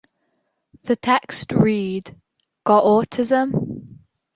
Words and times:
The 0.81 0.95
text 0.95 1.51
read, 1.51 2.19
Got 2.65 2.83
autism? 2.85 3.99